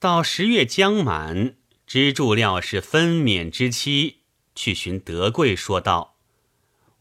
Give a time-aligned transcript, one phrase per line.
[0.00, 1.56] 到十月将满，
[1.86, 4.20] 支柱料是分娩之期，
[4.54, 6.16] 去寻德贵说道：“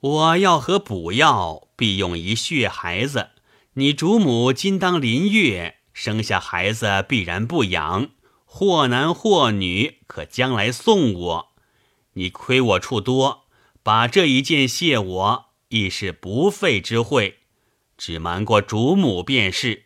[0.01, 3.29] 我要和补药，必用一血孩子。
[3.75, 8.09] 你主母今当临月，生下孩子必然不养，
[8.43, 11.53] 或男或女，可将来送我。
[12.15, 13.45] 你亏我处多，
[13.81, 17.37] 把这一件谢我，亦是不费之惠。
[17.97, 19.85] 只瞒过主母便是。”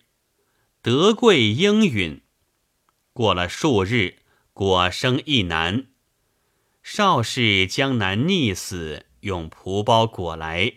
[0.82, 2.23] 德贵应允。
[3.14, 4.16] 过了数日，
[4.54, 5.86] 果生一男。
[6.82, 10.74] 邵氏将男溺死，用蒲包裹来，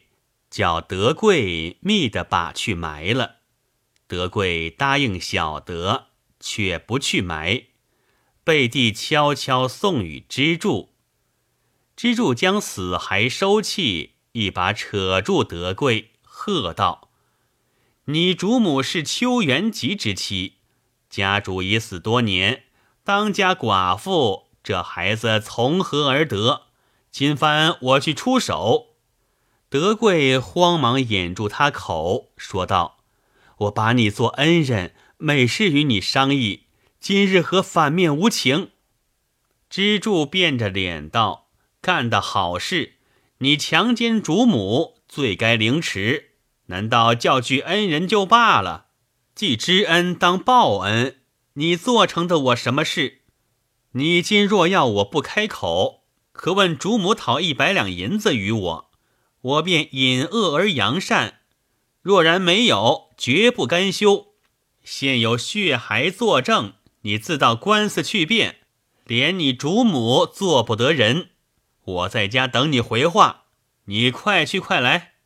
[0.50, 3.36] 叫德贵密的把去埋了。
[4.06, 7.68] 德贵答应小德，却不去埋。
[8.44, 10.92] 背地悄悄送与支柱。
[11.96, 17.10] 支柱将死骸收气，一把扯住德贵，喝道
[18.04, 20.55] ：“你主母是邱元吉之妻。”
[21.08, 22.64] 家主已死多年，
[23.04, 26.62] 当家寡妇，这孩子从何而得？
[27.10, 28.88] 今番我去出手。
[29.68, 32.98] 德贵慌忙掩住他口，说道
[33.58, 36.66] ：“我把你做恩人，每事与你商议，
[37.00, 38.70] 今日何反面无情？”
[39.68, 41.48] 支柱变着脸道
[41.82, 42.94] ：“干的好事，
[43.38, 46.30] 你强奸主母，罪该凌迟，
[46.66, 48.85] 难道叫句恩人就罢了？”
[49.36, 51.16] 既知恩当报恩，
[51.52, 53.20] 你做成的我什么事？
[53.92, 58.90] 你今若要我不开口，可问主母讨一百两银子与我，
[59.42, 61.34] 我便隐恶而扬善；
[62.00, 64.28] 若然没有，绝不甘休。
[64.82, 68.60] 现有血骸作证，你自到官司去辩，
[69.04, 71.32] 连你主母做不得人。
[71.84, 73.42] 我在家等你回话，
[73.84, 75.16] 你快去快来。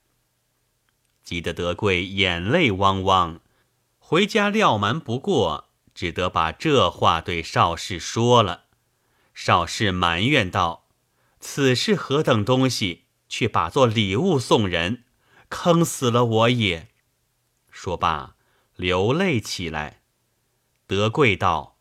[1.23, 3.41] 急得德贵眼泪汪汪。
[4.11, 8.65] 回家料瞒不过，只得把这话对邵氏说了。
[9.35, 10.89] 邵氏埋怨道
[11.39, 15.05] ：“此事何等东西，却把做礼物送人，
[15.49, 16.89] 坑死了我也。”
[17.71, 18.35] 说罢，
[18.75, 20.03] 流泪起来。
[20.89, 21.79] 德贵道：“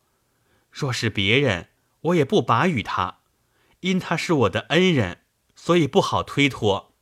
[0.70, 1.70] 若是别人，
[2.02, 3.22] 我也不把与他，
[3.80, 5.24] 因他是我的恩人，
[5.56, 6.94] 所以不好推脱。”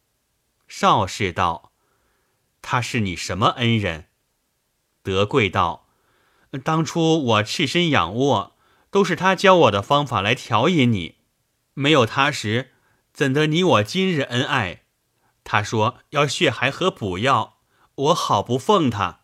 [0.69, 1.74] 邵氏道
[2.63, 4.06] ：“他是你什么恩人？”
[5.07, 5.88] 德贵道
[6.66, 8.57] ：“当初我赤身仰卧，
[8.91, 11.16] 都是他教我的方法来调引你。
[11.73, 12.72] 没有他时，
[13.13, 14.84] 怎得你我今日恩爱？
[15.45, 17.59] 他说要血海和补药，
[17.95, 19.22] 我好不奉他。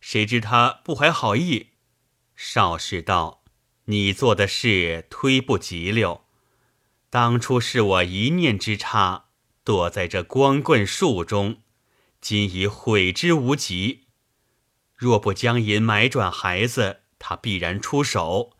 [0.00, 1.70] 谁知他不怀好意。”
[2.36, 3.42] 少氏道
[3.86, 6.22] ：“你做的事忒不及溜。
[7.10, 9.24] 当初是我一念之差，
[9.64, 11.56] 躲在这光棍树中，
[12.20, 14.02] 今已悔之无及。”
[14.94, 18.52] 若不将银买转孩子，他必然出手，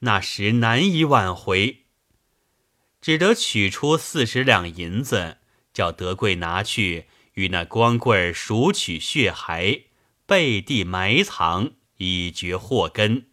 [0.00, 1.84] 那时难以挽回。
[3.00, 5.38] 只得取出四十两银子，
[5.72, 9.84] 叫德贵拿去与那光棍赎取血骸，
[10.26, 13.28] 背地埋藏，以绝祸根。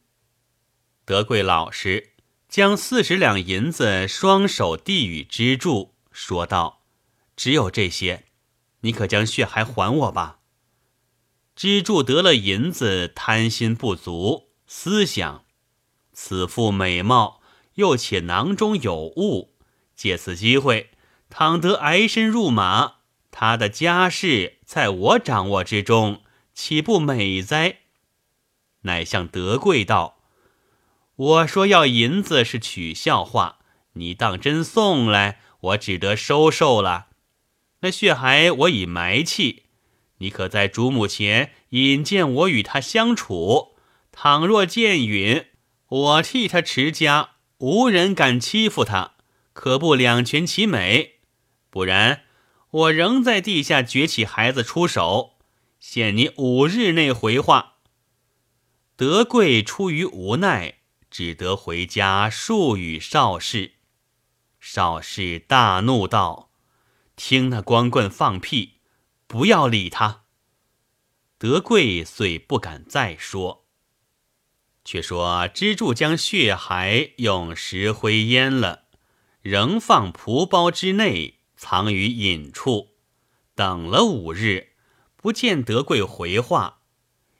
[1.03, 2.13] 德贵老实，
[2.47, 6.83] 将四十两银子双手递与支柱，说道
[7.35, 8.25] ：“只有这些，
[8.81, 10.34] 你可将血骸还我吧。”
[11.55, 15.45] 支柱得了银子，贪心不足，思想
[16.11, 17.39] 此妇美貌，
[17.75, 19.53] 又且囊中有物，
[19.95, 20.89] 借此机会，
[21.29, 22.95] 倘得挨身入马，
[23.31, 26.21] 他的家事在我掌握之中，
[26.53, 27.77] 岂不美哉？
[28.81, 30.19] 乃向德贵道
[31.15, 33.59] ：“我说要银子是取笑话，
[33.93, 37.07] 你当真送来，我只得收受了。
[37.79, 39.63] 那血骸我已埋弃。”
[40.17, 43.75] 你可在主母前引荐我与他相处，
[44.11, 45.47] 倘若见允，
[45.87, 49.15] 我替他持家，无人敢欺负他，
[49.53, 51.19] 可不两全其美？
[51.69, 52.23] 不然，
[52.71, 55.37] 我仍在地下掘起孩子出手，
[55.79, 57.73] 限你五日内回话。
[58.95, 60.75] 德贵出于无奈，
[61.11, 63.73] 只得回家述与邵氏。
[64.61, 66.49] 邵氏大怒道
[67.17, 68.74] ：“听那光棍放屁！”
[69.35, 70.23] 不要理他。
[71.37, 73.65] 德贵遂不敢再说。
[74.85, 78.85] 却说支柱将血骸用石灰淹了，
[79.41, 82.95] 仍放蒲包之内，藏于隐处。
[83.55, 84.69] 等了五日，
[85.17, 86.83] 不见德贵回话，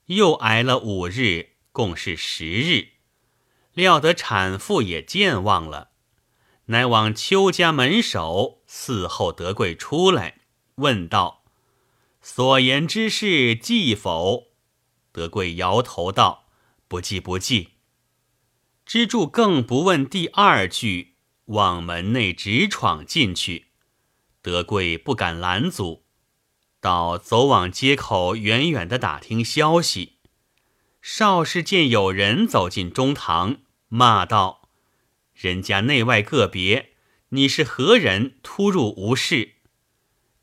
[0.07, 2.89] 又挨了五日，共是十日。
[3.71, 5.91] 料得产妇也健忘了，
[6.65, 10.41] 乃往邱家门首伺候德贵出来，
[10.75, 11.44] 问道。
[12.27, 14.47] 所言之事记否？
[15.11, 16.47] 德贵摇头道
[16.89, 17.73] ：“不记，不记。”
[18.83, 23.67] 支柱更不问第二句，往门内直闯进去。
[24.41, 26.05] 德贵不敢拦阻，
[26.81, 30.13] 倒走往街口，远远的打听消息。
[31.03, 33.57] 邵氏见有人走进中堂，
[33.87, 34.71] 骂道
[35.35, 36.93] ：“人家内外个别，
[37.29, 38.39] 你是何人？
[38.41, 39.57] 突入无事？”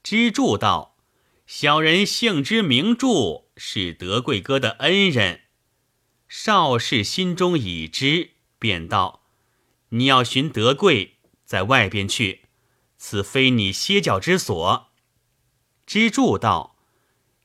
[0.04, 0.90] 支柱道
[1.54, 5.42] ：“小人姓之名柱，是德贵哥的恩人。”
[6.26, 9.24] 邵氏心中已知，便道
[9.90, 12.46] ：“你要寻德贵，在外边去。”
[12.96, 14.92] 此非你歇脚之所。
[15.84, 16.78] 支柱道：“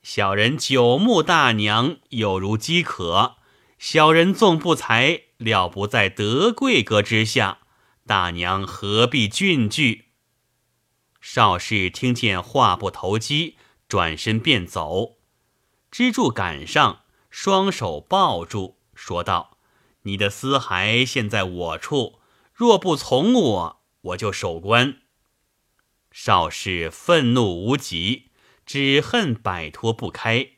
[0.02, 3.36] 小人久慕大娘，有如饥渴。
[3.78, 7.58] 小人纵不才，料不在德贵哥之下。
[8.06, 10.06] 大娘何必峻拒？”
[11.20, 13.58] 邵氏听见话不投机，
[13.88, 15.16] 转身便走。
[15.90, 19.58] 支柱赶上，双手抱住，说道
[20.02, 22.20] ：“你的私孩现在我处，
[22.52, 25.00] 若不从我，我就守关。”
[26.12, 28.30] 邵氏愤怒无极，
[28.66, 30.52] 只恨摆脱不开，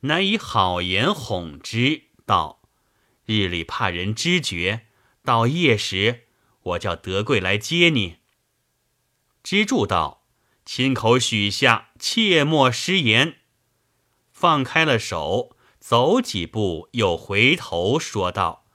[0.00, 2.62] 乃以好言哄之，道
[3.26, 4.86] ：“日里怕人知觉，
[5.22, 6.28] 到夜时
[6.62, 8.16] 我叫德贵来接你。”
[9.42, 10.24] 支柱道
[10.66, 13.36] ：“亲口许下，切莫失言。”
[14.30, 18.66] 放开了手，走几步，又回头说道：“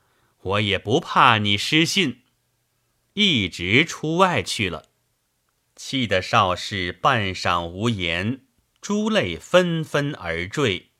[0.41, 2.23] 我也不怕你失信。”
[3.13, 4.85] 一直出外去了。
[5.75, 8.45] 气得邵氏半晌无言，
[8.81, 10.91] 珠泪纷纷而坠。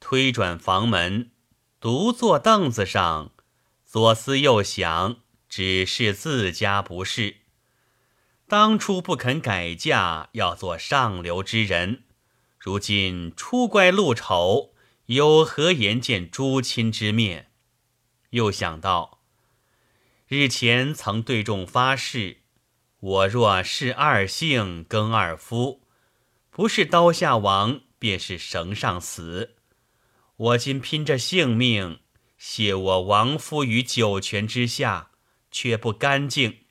[0.00, 1.32] 推转房门，
[1.78, 3.32] 独坐凳子上，
[3.84, 5.18] 左思右想，
[5.48, 7.43] 只是自家不是。
[8.46, 12.04] 当初不肯改嫁，要做上流之人，
[12.58, 14.74] 如今出乖露丑，
[15.06, 17.50] 有何颜见诸亲之面？
[18.30, 19.20] 又想到
[20.28, 22.42] 日前曾对众发誓。
[23.00, 25.82] 我若是二姓更二夫，
[26.50, 29.56] 不是刀下亡，便是绳上死。
[30.36, 32.00] 我今拼着性命，
[32.36, 35.10] 谢我亡夫于九泉之下，
[35.50, 36.63] 却不干净。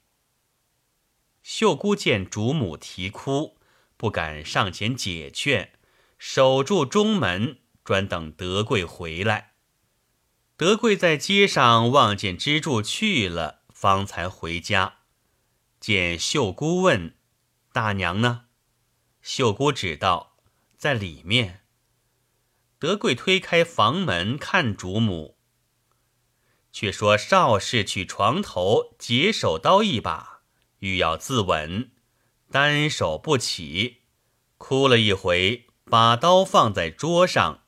[1.44, 3.58] 秀姑见主母啼哭，
[3.98, 5.74] 不敢上前解劝，
[6.18, 9.52] 守住中门，专等德贵回来。
[10.56, 15.00] 德贵在街上望见支柱去了，方才回家。
[15.82, 17.18] 见秀姑问
[17.74, 18.46] ：“大娘呢？”
[19.22, 20.38] 秀姑指道
[20.78, 21.66] ：“在里面。”
[22.80, 25.38] 德贵推开房门看主母，
[26.72, 30.33] 却说少氏取床头解手刀一把，
[30.84, 31.88] 欲要自刎，
[32.52, 34.00] 单手不起，
[34.58, 37.62] 哭了一回，把刀放在桌上，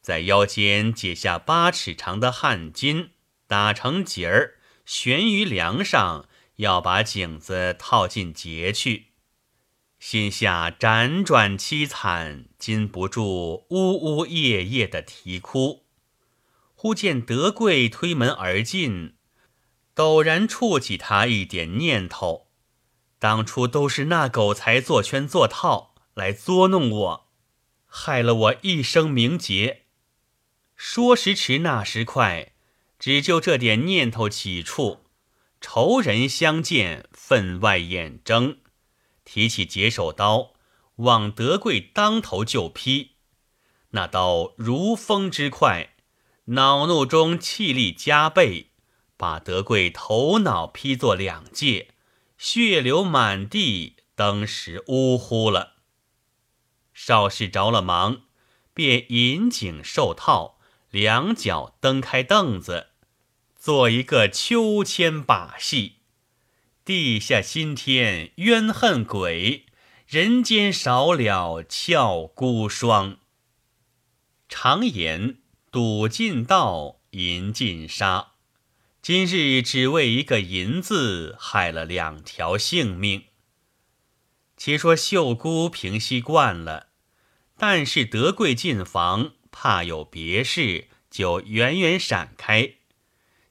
[0.00, 3.10] 在腰间解下八尺长的汗巾，
[3.46, 4.54] 打成结儿，
[4.86, 6.26] 悬于梁上。
[6.56, 9.08] 要把颈子套进结去，
[9.98, 15.84] 心下辗转凄惨，禁不住呜呜咽咽的啼哭。
[16.74, 19.16] 忽见德贵推门而进，
[19.96, 22.43] 陡然触起他一点念头：
[23.24, 27.28] 当初都是那狗才做圈做套来捉弄我，
[27.86, 29.84] 害了我一生名节。
[30.76, 32.52] 说时迟，那时快，
[32.98, 35.06] 只就这点念头起处。
[35.58, 38.58] 仇人相见，分外眼睁。
[39.24, 40.52] 提起解手刀，
[40.96, 43.12] 往德贵当头就劈。
[43.92, 45.94] 那刀如风之快，
[46.44, 48.72] 恼怒中气力加倍，
[49.16, 51.93] 把德贵头脑劈作两截，
[52.46, 55.76] 血流满地，当时呜呼了。
[56.92, 58.24] 邵氏着了忙，
[58.74, 60.60] 便引颈受套，
[60.90, 62.88] 两脚蹬开凳子。
[63.56, 66.00] 做一个秋千把戏，
[66.84, 69.64] 地下新天冤恨鬼，
[70.06, 73.16] 人间少了俏孤霜。
[74.50, 75.38] 常言
[75.70, 78.33] 赌尽道，银尽沙，
[79.04, 83.24] 今日只为一个银子，害了两条性命。
[84.56, 86.86] 且说秀姑平息惯了，
[87.58, 92.76] 但是德贵进房，怕有别事，就远远闪开。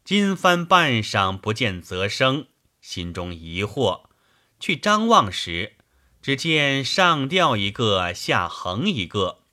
[0.03, 2.47] 今番半晌不见泽生，
[2.81, 4.05] 心中疑惑，
[4.59, 5.73] 去张望时，
[6.19, 9.43] 只见上吊一个，下横一个，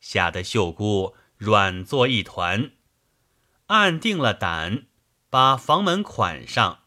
[0.00, 2.72] 吓得秀姑软作一团。
[3.66, 4.85] 按定了胆，
[5.36, 6.78] 把房门款上，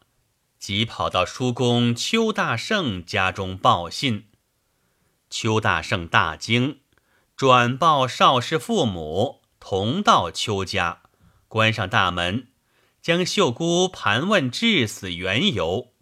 [0.58, 4.26] 即跑到叔公邱大圣家中报信。
[5.30, 6.80] 邱大圣大惊，
[7.36, 11.02] 转报邵氏父母同到邱家，
[11.46, 12.48] 关上大门。
[13.00, 15.92] 将秀姑盘问致死缘由。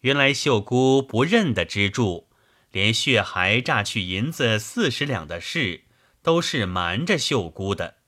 [0.00, 2.28] 原来秀姑不认得支柱，
[2.72, 5.84] 连血骸榨去银子四十两的事，
[6.22, 7.99] 都是瞒着秀姑的。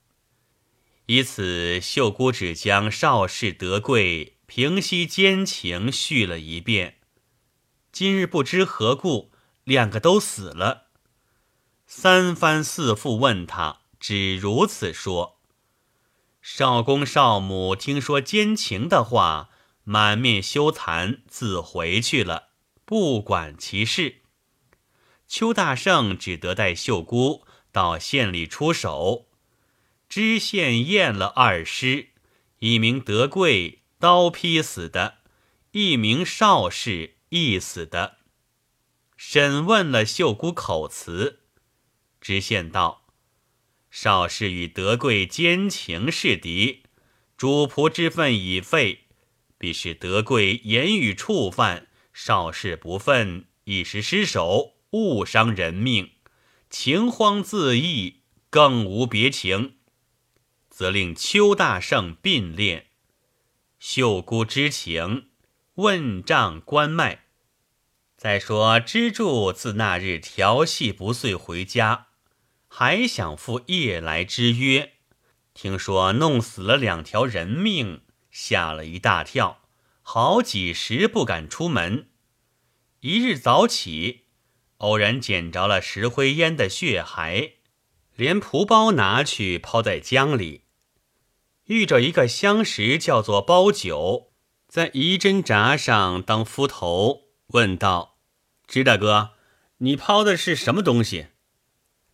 [1.07, 6.99] 以此，秀姑只将邵氏德贵平息奸情叙了一遍。
[7.91, 9.33] 今日不知何故，
[9.65, 10.87] 两个都死了。
[11.87, 15.41] 三番四复问他，只如此说。
[16.41, 19.51] 少公少母听说奸情的话，
[19.85, 22.51] 满面羞惭，自回去了，
[22.85, 24.23] 不管其事。
[25.27, 29.27] 邱大圣只得带秀姑到县里出手。
[30.15, 32.09] 知县验了二尸，
[32.59, 35.21] 一名德贵刀劈死的，
[35.71, 38.19] 一名邵氏缢死的。
[39.17, 41.45] 审问了秀姑口词，
[42.21, 43.07] 知县道
[43.91, 46.83] ：“邵氏与德贵奸情是敌，
[47.39, 49.07] 主仆之分已废，
[49.57, 56.11] 必是德贵言语触犯，邵氏不忿，一时失手，误伤人命，
[56.69, 59.77] 情慌自缢，更无别情。”
[60.83, 62.89] 则令邱大圣并列，
[63.79, 65.29] 秀姑知情，
[65.75, 67.27] 问账关脉。
[68.17, 72.09] 再说支柱自那日调戏不遂回家，
[72.67, 74.95] 还想赴夜来之约。
[75.55, 78.01] 听说弄死了两条人命，
[78.33, 79.61] 吓了一大跳，
[80.03, 82.09] 好几时不敢出门。
[83.03, 84.23] 一日早起，
[84.79, 87.53] 偶然捡着了石灰烟的血骸，
[88.17, 90.62] 连蒲包拿去抛在江里。
[91.73, 94.31] 遇着一个相识，叫做包九，
[94.69, 98.19] 在仪针闸上当夫头，问道
[98.69, 99.31] ：“支大哥，
[99.79, 101.29] 你抛的是什么东西？”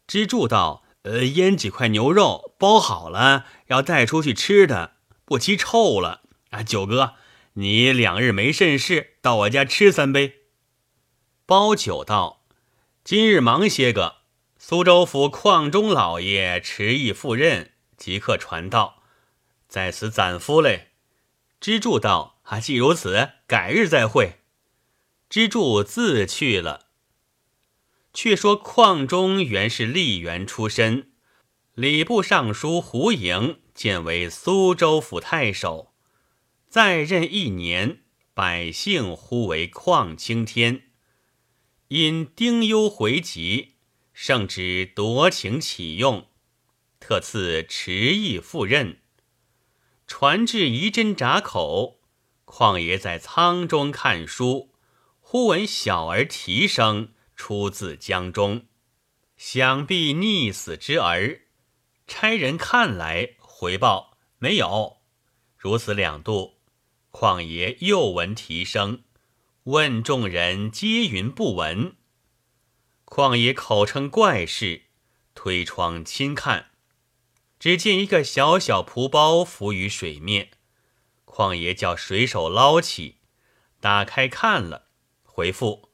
[0.06, 4.92] 支柱道：“呃，腌几块牛肉，包好了，要带出去吃的，
[5.24, 6.22] 不期臭了。
[6.50, 7.14] 啊，九哥，
[7.54, 10.34] 你两日没甚事，到我家吃三杯。”
[11.44, 12.44] 包九道
[13.02, 14.18] ：“今日忙些个，
[14.56, 18.94] 苏州府矿中老爷迟意赴任，即刻传道。”
[19.68, 20.92] 在此攒夫嘞，
[21.60, 24.40] 支柱道：“啊，既如此，改日再会。”
[25.28, 26.86] 支柱自去了。
[28.14, 31.12] 却说矿中原是吏员出身，
[31.74, 35.94] 礼部尚书胡莹建为苏州府太守，
[36.68, 38.00] 在任一年，
[38.32, 40.84] 百姓呼为矿青天。
[41.88, 43.74] 因丁忧回籍，
[44.12, 46.26] 圣旨夺情启用，
[46.98, 49.02] 特赐迟意赴任。
[50.08, 52.00] 传至仪真闸口，
[52.46, 54.74] 旷爷在舱中看书，
[55.20, 58.66] 忽闻小儿啼声，出自江中，
[59.36, 61.42] 想必溺死之儿。
[62.06, 64.96] 差人看来，回报没有。
[65.58, 66.56] 如此两度，
[67.12, 69.04] 旷爷又闻啼声，
[69.64, 71.96] 问众人，皆云不闻。
[73.04, 74.84] 旷爷口称怪事，
[75.34, 76.70] 推窗亲看。
[77.58, 80.50] 只见一个小小蒲包浮于水面，
[81.24, 83.18] 旷爷叫水手捞起，
[83.80, 84.86] 打开看了，
[85.22, 85.90] 回复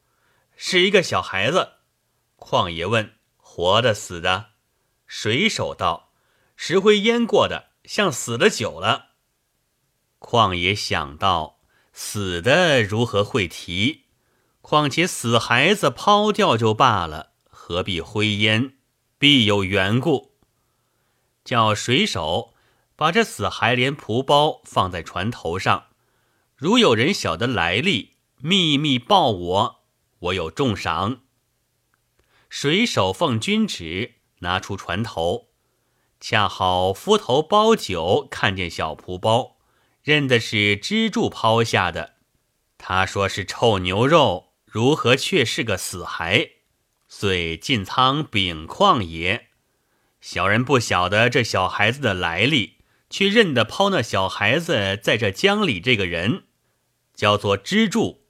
[0.56, 1.72] 是一个小孩子。
[2.36, 4.50] 旷爷问：“活的死的？”
[5.06, 6.12] 水手道
[6.56, 9.12] ：“石灰淹过的，像死了久了。”
[10.20, 11.60] 旷爷想到：
[11.92, 14.04] 死的如何会提？
[14.60, 18.76] 况且死孩子抛掉就罢了，何必灰烟？
[19.18, 20.33] 必有缘故。
[21.44, 22.54] 叫水手
[22.96, 25.88] 把这死孩连蒲包放在船头上，
[26.56, 29.84] 如有人晓得来历，秘密报我，
[30.20, 31.20] 我有重赏。
[32.48, 35.48] 水手奉君旨，拿出船头，
[36.20, 39.56] 恰好夫头包酒看见小蒲包，
[40.02, 42.14] 认的是支柱抛下的。
[42.78, 46.50] 他说是臭牛肉，如何却是个死孩？
[47.08, 49.50] 遂进仓禀旷爷。
[50.24, 52.78] 小人不晓得这小孩子的来历，
[53.10, 56.44] 却认得抛那小孩子在这江里这个人，
[57.14, 58.24] 叫做支柱。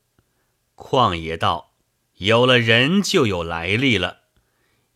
[0.75, 1.73] 旷爷道
[2.19, 4.23] ：“有了人就有来历了。”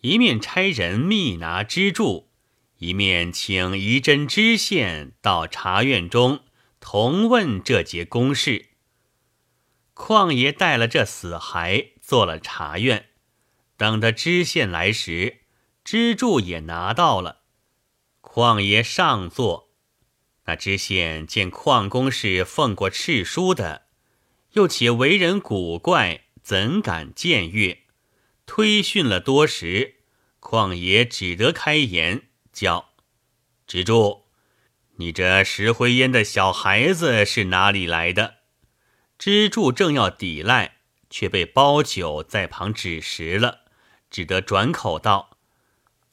[0.03, 2.33] 一面差人密拿支柱，
[2.79, 6.41] 一面请仪真知县到茶院中
[6.81, 8.71] 同问这节公事。
[9.95, 13.11] 旷爷带了这死孩做了茶院，
[13.77, 15.43] 等得知县来时。
[15.91, 17.45] 支柱也拿到了，
[18.21, 19.71] 旷爷上座。
[20.45, 23.87] 那知县见旷公是奉过敕书的，
[24.53, 27.85] 又且为人古怪，怎敢僭越？
[28.45, 30.01] 推训了多时，
[30.41, 32.91] 旷爷只得开言，叫
[33.67, 34.27] 支柱
[35.01, 38.41] ：“你这石灰烟的小孩子是哪里来的？”
[39.19, 43.61] 支柱正要抵赖，却被包九在旁指实了，
[44.11, 45.31] 只得转口道：“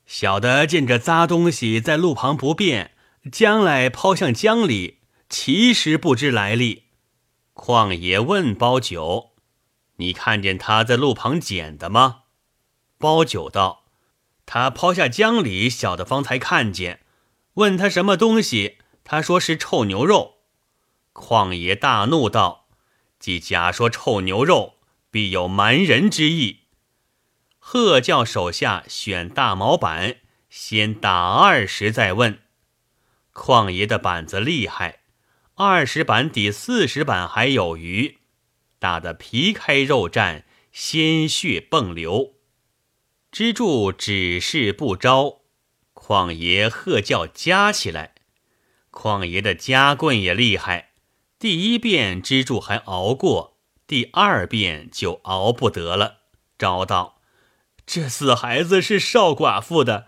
[0.06, 2.92] 小的见这脏东西在路旁不便，
[3.32, 6.84] 将来抛向江里，其实不知来历。”
[7.54, 9.32] 况爷问包九
[9.98, 12.24] ：“你看见他在路旁捡的吗？”
[13.00, 13.86] 包九道
[14.46, 17.02] ：“他抛下江里，小的方才看见。
[17.56, 20.36] 问他什么东西，他说是臭牛肉。”
[21.14, 22.68] 况爷大怒道
[23.20, 24.76] ：“既假说臭牛肉，
[25.10, 26.60] 必有瞒人之意。”
[27.67, 30.17] 喝叫手下选大毛板，
[30.51, 32.38] 先打二十再问。
[33.34, 35.00] 旷爷的板子厉害。
[35.55, 38.19] 二十板抵四十板还有余，
[38.77, 42.36] 打得皮开肉绽，鲜血迸流。
[43.31, 45.39] 支柱只是不招，
[45.95, 48.13] 旷爷喝叫夹起来。
[48.91, 50.91] 旷爷的夹棍也厉害，
[51.39, 53.57] 第一遍支柱还熬过，
[53.88, 56.17] 第二遍就熬不得了。
[56.60, 57.14] 招道
[57.86, 60.08] ：“这死孩子是少寡妇的，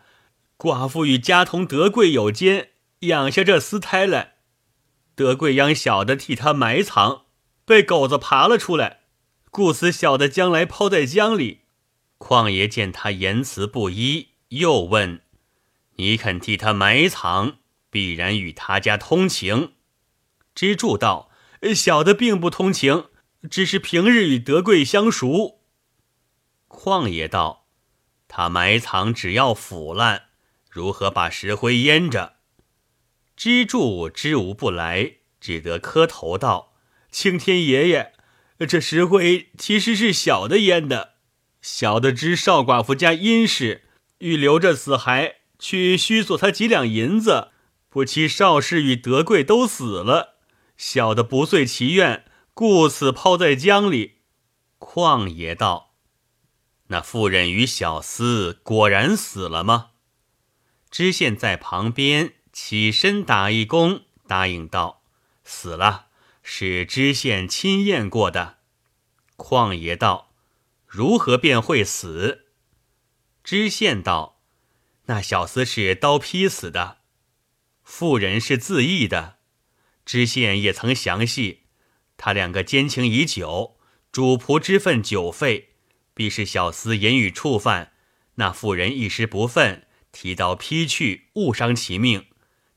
[0.58, 2.70] 寡妇与家童德贵有奸，
[3.02, 4.36] 养下这私胎来。”
[5.16, 7.24] 德贵央小的替他埋藏，
[7.66, 9.02] 被狗子爬了出来，
[9.50, 11.62] 故此小的将来抛在江里。
[12.20, 15.22] 况爷见他言辞不一，又问
[15.98, 17.58] ：“你肯替他埋藏，
[17.90, 19.74] 必然与他家通情？”
[20.56, 21.30] 支柱道
[21.76, 23.06] ：“小的并不通情，
[23.50, 25.62] 只是平日与德贵相熟。”
[26.68, 27.67] 况爷道
[28.28, 30.24] ：“他埋藏只要腐烂，
[30.70, 32.34] 如何把石灰淹着？”
[33.38, 36.74] 支柱知无不来，只得磕头道
[37.12, 38.14] ：“青天爷爷，
[38.68, 41.14] 这石灰其实是小的淹的。
[41.62, 43.84] 小的知少寡妇家殷实，
[44.20, 47.50] 欲留着死孩，去虚索他几两银子。
[47.90, 50.38] 不期少氏与德贵都死了，
[50.76, 54.18] 小的不遂其愿，故此抛在江里。”
[54.80, 55.87] 况爷道
[56.88, 59.92] ：“那妇人与小厮果然死了吗？”
[60.92, 62.34] 知县在旁边。
[62.60, 65.04] 起身打一躬，答应道
[65.46, 66.08] ：“死了，
[66.42, 68.58] 是知县亲验过的。”
[69.38, 70.34] 旷爷道
[70.88, 72.48] ：“如何便会死？”
[73.46, 74.42] 知县道
[75.06, 76.98] ：“那小厮是刀劈死的，
[77.84, 79.38] 妇人是自缢的。
[80.04, 81.66] 知县也曾详细，
[82.18, 83.78] 他两个奸情已久，
[84.12, 85.76] 主仆之分久废，
[86.18, 87.94] 必是小厮言语触犯，
[88.38, 92.26] 那妇人一时不忿，提刀劈去，误伤其命。”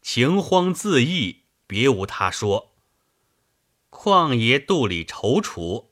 [0.02, 2.74] 情慌自缢，别无他说。
[3.88, 5.86] 况爷肚里踌躇，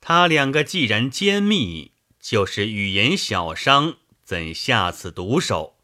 [0.00, 5.76] 他两个既然奸密，就是语言小伤，怎下此毒手？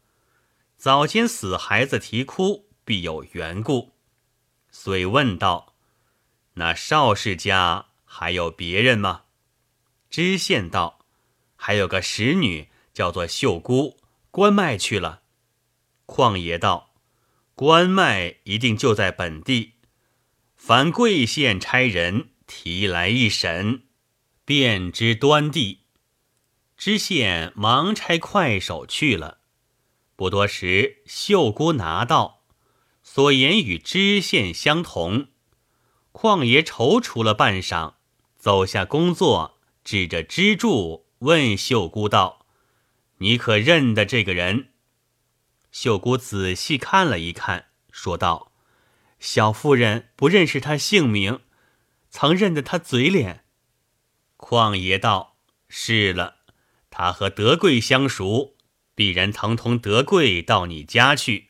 [0.77, 3.93] 早间死孩子啼哭，必有缘故，
[4.69, 5.75] 遂问道
[6.55, 9.23] ：“那邵氏家还有别人吗？”
[10.09, 10.99] 知县道
[11.55, 13.97] ：“还有个使女，叫做秀姑，
[14.31, 15.21] 关卖去了。”
[16.05, 16.87] 旷爷道。
[17.55, 19.73] 关麦一定就在本地，
[20.55, 23.83] 凡贵县差人提来一审，
[24.45, 25.81] 便知端地。
[26.77, 29.39] 知县忙差快手去了。
[30.15, 32.45] 不多时，秀姑拿到，
[33.03, 35.27] 所言与知县相同。
[36.13, 37.95] 旷爷踌躇了半晌，
[38.37, 39.58] 走下工作，
[39.89, 42.45] 指着支柱问秀姑道
[43.17, 44.69] ：“你可认得这个人？”
[45.73, 48.51] 秀姑仔细看了一看，说道
[49.19, 51.39] ：“小妇人不认识他姓名，
[52.11, 53.45] 曾认得他嘴脸。”
[54.37, 56.35] 况爷道：“是了，
[56.91, 58.55] 他和德贵相熟，
[58.93, 61.47] 必然曾同德贵到你家去。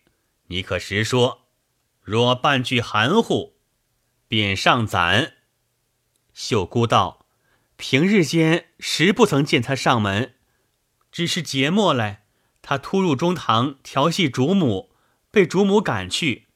[0.47, 1.49] 你可实说，
[2.01, 3.57] 若半句含糊，
[4.29, 5.33] 便上攒。”
[6.33, 7.17] 秀姑道
[7.81, 10.33] ：“平日间实不曾见他上门，
[11.13, 12.25] 只是节末来。”
[12.61, 14.91] 他突入中堂调戏主母，
[15.31, 16.47] 被主母赶去。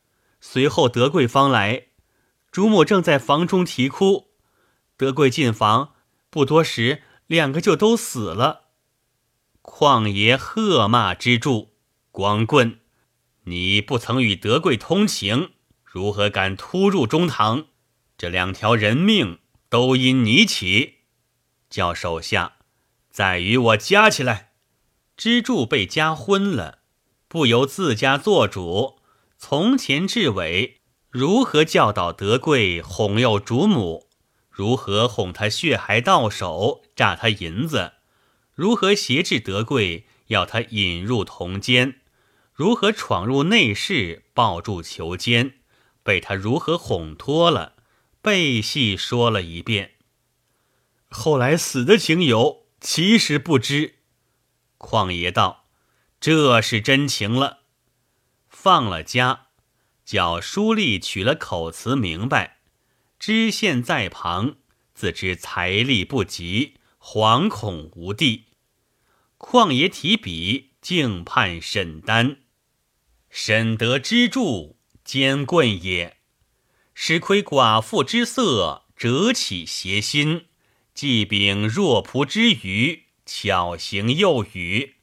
[0.42, 1.88] 随后德贵方来，
[2.52, 4.34] 主母正在房中啼哭。
[4.98, 5.94] 德贵进房，
[6.30, 8.66] 不多时，两个就都死了。
[9.62, 11.74] 旷爷喝骂之助，
[12.12, 12.82] 光棍，
[13.46, 15.52] 你不曾与德贵通情，
[15.86, 17.68] 如何敢突入中堂？
[18.18, 21.03] 这两条人命都因你起，
[21.74, 22.58] 叫手下
[23.10, 24.52] 再与我夹起来。
[25.18, 26.78] 支柱被夹昏了，
[27.28, 29.00] 不由自家做主，
[29.40, 34.08] 从前至尾如何教导德贵哄诱主母？
[34.52, 37.94] 如何哄他血海到手，诈他银子？
[38.54, 41.96] 如何挟制德贵，要他引入铜监？
[42.54, 45.56] 如何闯入内室，抱住囚监，
[46.04, 47.74] 被他如何哄脱了，
[48.22, 49.93] 背细说了一遍。
[51.13, 53.99] 后来死的情由，其实不知。
[54.80, 55.67] 况爷道
[56.19, 57.60] ：“这是真情了。”
[58.49, 59.47] 放了家，
[60.04, 62.62] 叫书吏取了口词明白。
[63.19, 64.56] 知县在旁，
[64.95, 68.45] 自知财力不及，惶恐无地。
[69.38, 72.38] 况爷提笔，竟判沈丹。
[73.30, 76.17] 沈得支柱，坚棍也。
[76.95, 80.47] 使亏寡妇之色，折起邪心，
[80.94, 84.96] 既秉弱仆之愚，巧行诱语，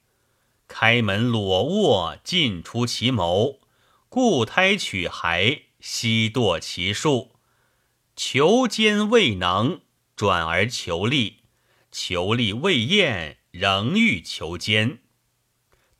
[0.68, 3.60] 开门裸卧，尽出其谋，
[4.08, 7.32] 故胎取孩，悉堕其术。
[8.14, 9.80] 求奸未能，
[10.14, 11.38] 转而求利；
[11.90, 14.98] 求利未厌，仍欲求奸。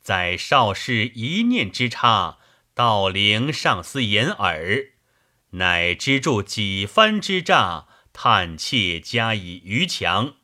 [0.01, 2.39] 在少室一念之差，
[2.75, 4.93] 道灵上司掩耳，
[5.51, 10.35] 乃支住几番之诈，叹气加以余强，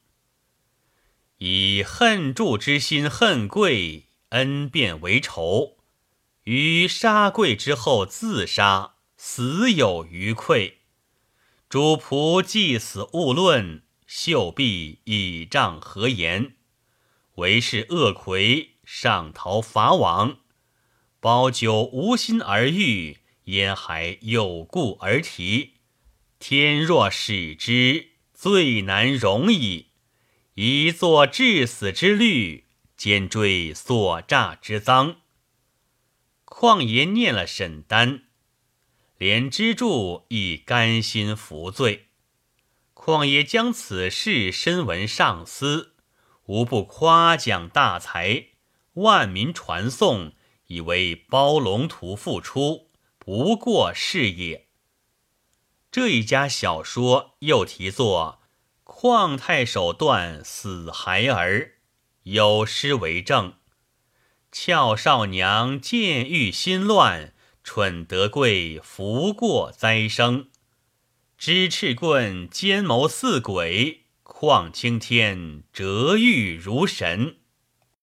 [1.39, 5.77] 以恨助之心恨贵，恩变为仇，
[6.45, 10.79] 于杀贵之后自杀，死有余愧。
[11.69, 16.55] 主仆既死勿论，秀璧倚仗何言？
[17.35, 20.39] 为是恶魁上逃法网，
[21.21, 25.76] 包酒无心而遇，焉还有故而提？
[26.39, 29.89] 天若使之，最难容矣。
[30.55, 35.17] 以作至死之律，兼追所诈之赃。
[36.45, 38.23] 况爷念了沈丹。
[39.19, 42.09] 连支柱亦甘心服罪，
[42.93, 45.95] 况爷将此事深闻上司，
[46.45, 48.49] 无不夸奖大才，
[48.93, 50.35] 万民传颂，
[50.67, 54.66] 以为包龙图复出，不过是也。
[55.97, 58.41] 这一家小说又题作
[58.85, 61.59] 《况太守断死孩儿》，
[62.25, 63.55] 有诗为证：
[64.53, 67.33] 俏少娘见欲心乱。
[67.65, 70.51] 蠢德贵福过灾生，
[71.39, 77.37] 知赤棍奸谋似鬼，况青天折玉如神。